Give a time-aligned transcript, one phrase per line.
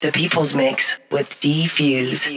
[0.00, 2.28] The People's Mix with D-Fuse.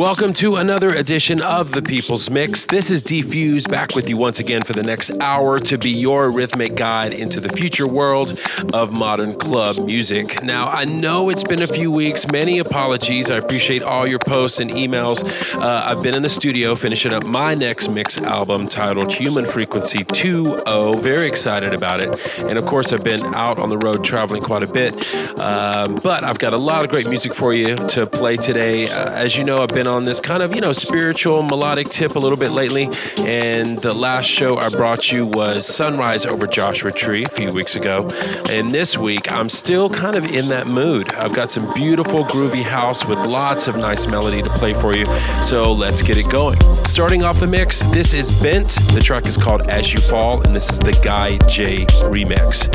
[0.00, 2.64] Welcome to another edition of The People's Mix.
[2.64, 6.30] This is D-Fuse back with you once again for the next hour to be your
[6.30, 8.40] rhythmic guide into the future world
[8.72, 10.42] of modern club music.
[10.42, 12.24] Now, I know it's been a few weeks.
[12.32, 13.30] Many apologies.
[13.30, 15.22] I appreciate all your posts and emails.
[15.54, 20.04] Uh, I've been in the studio finishing up my next mix album titled Human Frequency
[20.04, 21.02] 2.0.
[21.02, 22.40] Very excited about it.
[22.40, 24.94] And of course, I've been out on the road traveling quite a bit.
[25.38, 28.88] Um, but I've got a lot of great music for you to play today.
[28.88, 32.14] Uh, as you know, I've been on this kind of, you know, spiritual, melodic tip
[32.14, 32.88] a little bit lately.
[33.18, 37.76] And the last show I brought you was Sunrise over Joshua Tree a few weeks
[37.76, 38.08] ago.
[38.48, 41.12] And this week, I'm still kind of in that mood.
[41.14, 45.04] I've got some beautiful, groovy house with lots of nice melody to play for you.
[45.42, 46.58] So let's get it going.
[46.84, 48.68] Starting off the mix, this is Bent.
[48.92, 52.68] The track is called As You Fall, and this is the Guy J remix.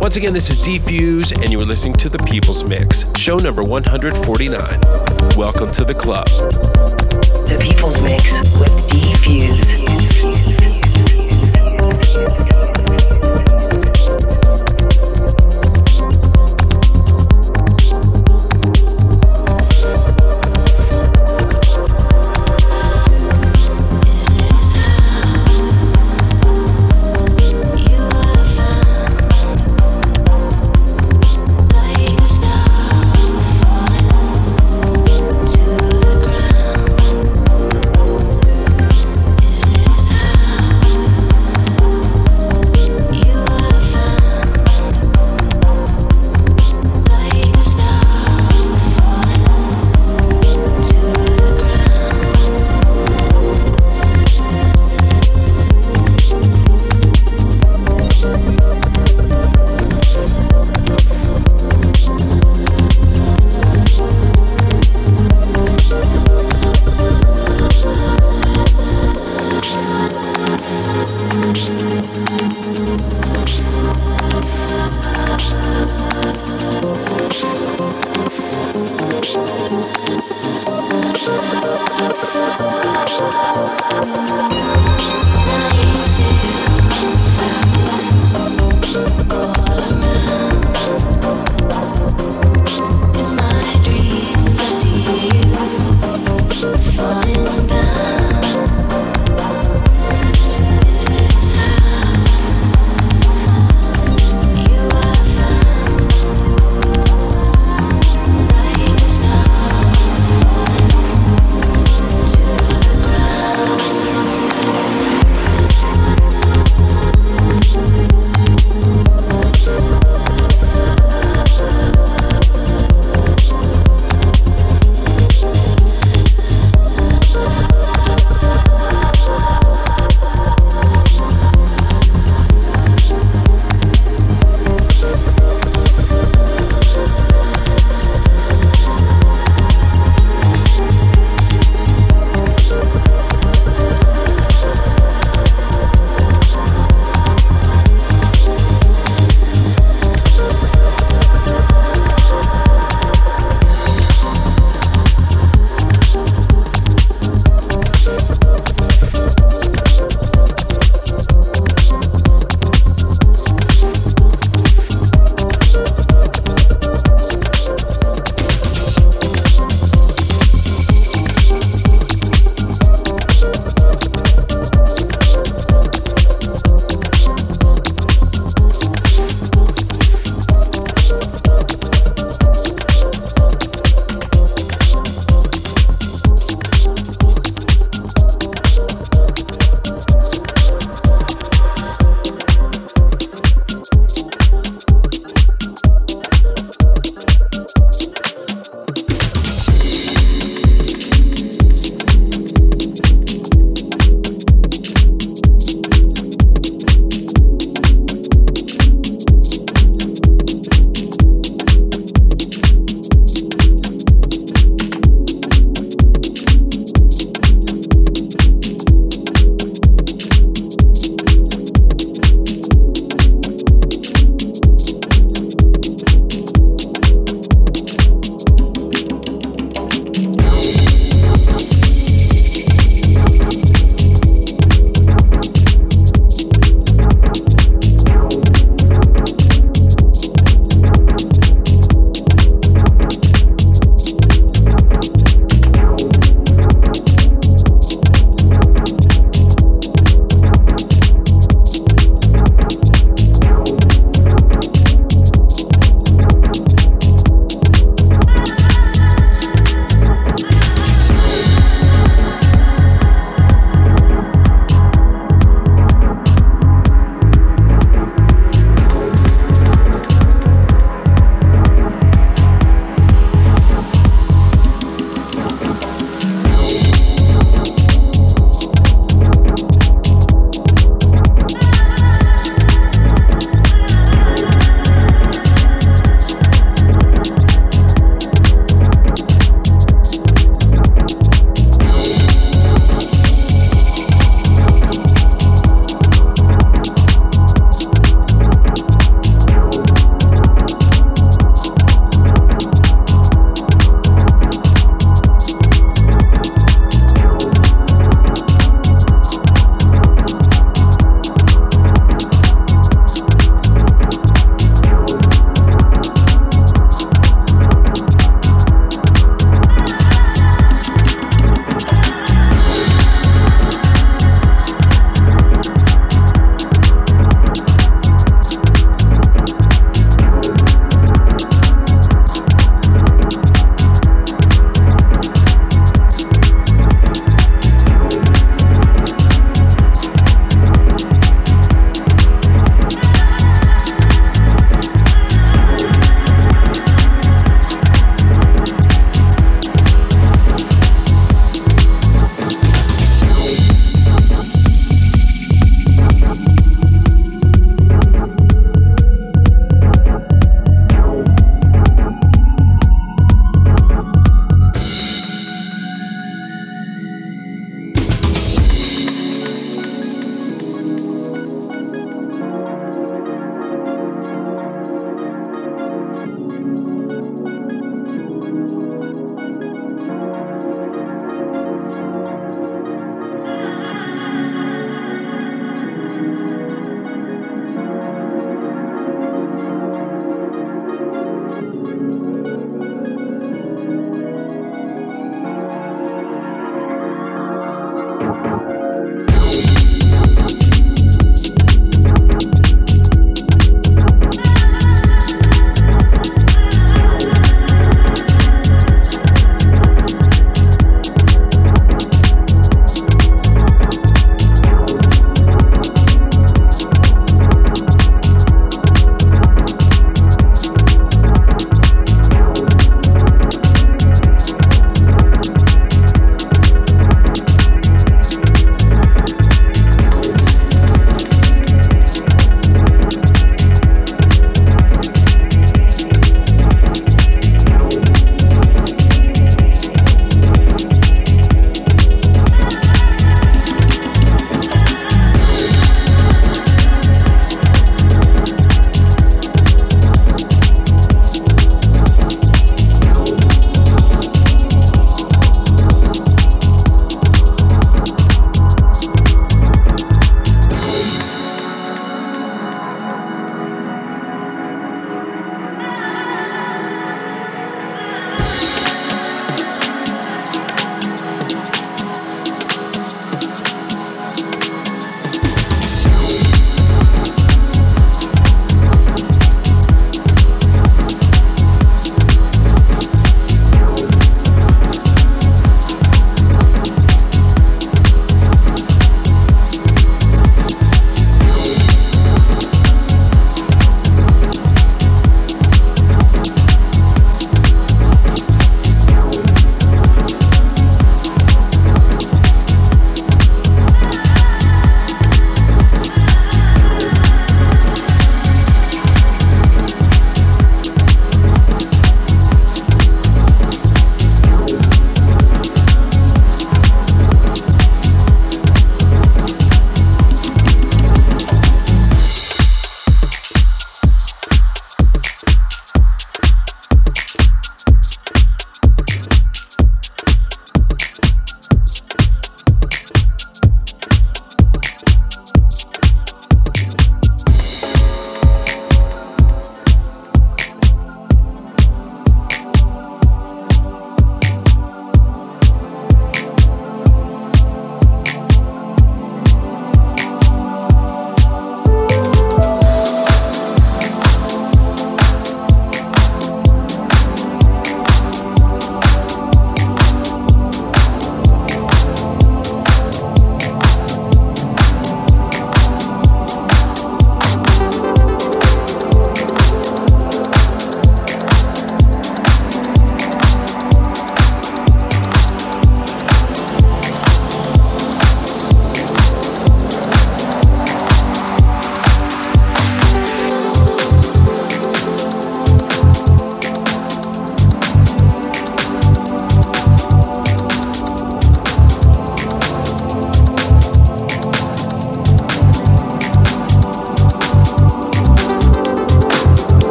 [0.00, 3.62] Once again, this is D-Fuse, and you are listening to The People's Mix, show number
[3.62, 4.58] 149.
[5.36, 6.26] Welcome to the club.
[6.40, 10.09] The People's Mix with D-Fuse.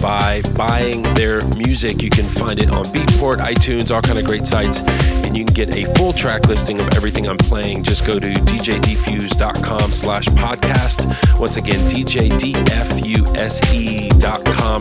[0.00, 2.02] By buying their music.
[2.02, 4.82] You can find it on Beatport, iTunes, all kind of great sites,
[5.28, 7.84] and you can get a full track listing of everything I'm playing.
[7.84, 11.38] Just go to djdfuse.com slash podcast.
[11.38, 12.42] Once again, djdfuse.com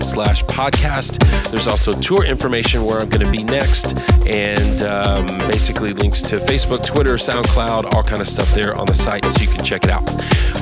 [0.02, 1.52] slash podcast.
[1.52, 3.94] There's also tour information where I'm going to be next,
[4.26, 8.96] and um, basically links to Facebook, Twitter, SoundCloud, all kind of stuff there on the
[8.96, 10.10] site, so you can check it out.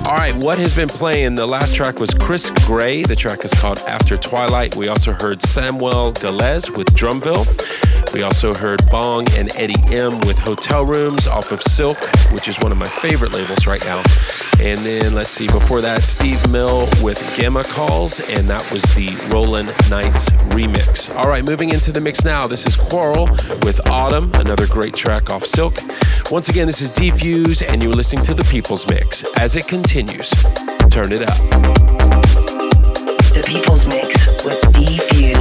[0.07, 1.35] All right, what has been playing?
[1.35, 3.03] The last track was Chris Gray.
[3.03, 4.75] The track is called After Twilight.
[4.75, 7.45] We also heard Samuel Galez with Drumville.
[8.13, 11.97] We also heard Bong and Eddie M with Hotel Rooms off of Silk,
[12.31, 14.01] which is one of my favorite labels right now.
[14.61, 19.09] And then let's see, before that, Steve Mill with Gamma Calls, and that was the
[19.29, 21.13] Roland Nights remix.
[21.13, 22.47] All right, moving into the mix now.
[22.47, 23.25] This is Quarrel
[23.63, 25.75] with Autumn, another great track off Silk.
[26.31, 29.25] Once again, this is D-Fuse, and you're listening to the People's Mix.
[29.37, 30.29] As it continues,
[30.89, 31.37] turn it up.
[33.33, 35.34] The People's Mix with D-Fuse.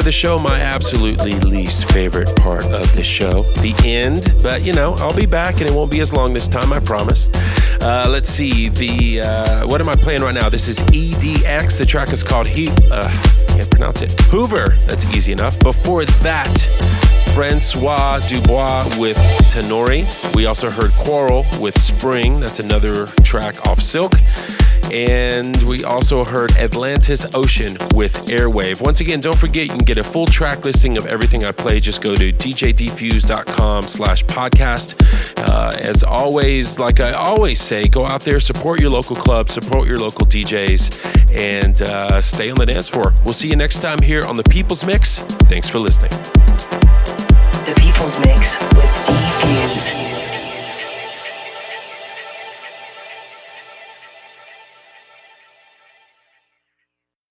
[0.00, 4.32] Of the show, my absolutely least favorite part of the show, the end.
[4.42, 6.80] But you know, I'll be back and it won't be as long this time, I
[6.80, 7.28] promise.
[7.82, 10.48] Uh, let's see, the uh, what am I playing right now?
[10.48, 11.76] This is EDX.
[11.76, 12.70] The track is called He.
[12.90, 13.10] Uh,
[13.48, 14.18] can't pronounce it.
[14.30, 14.74] Hoover.
[14.86, 15.60] That's easy enough.
[15.60, 16.56] Before that.
[17.34, 19.16] Francois Dubois with
[19.52, 20.04] Tenori.
[20.34, 22.40] We also heard Quarrel with Spring.
[22.40, 24.14] That's another track off Silk.
[24.92, 28.80] And we also heard Atlantis Ocean with Airwave.
[28.80, 31.78] Once again, don't forget you can get a full track listing of everything I play.
[31.78, 35.00] Just go to djdfuse.com slash podcast.
[35.48, 39.86] Uh, as always, like I always say, go out there, support your local club, support
[39.86, 43.14] your local DJs, and uh, stay on the dance floor.
[43.24, 45.20] We'll see you next time here on The People's Mix.
[45.48, 46.10] Thanks for listening.
[47.64, 50.19] The People's Mix with D Fuse.